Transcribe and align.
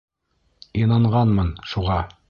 Инанғанмын 0.85 1.53
шуға. 1.75 2.03